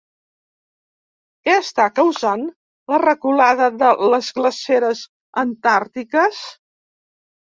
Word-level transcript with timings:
Què 1.47 1.57
està 1.63 1.83
causant 1.99 2.45
la 2.93 2.99
reculada 3.03 3.67
de 3.83 3.91
les 4.13 4.31
glaceres 4.39 5.03
antàrtiques? 5.45 6.41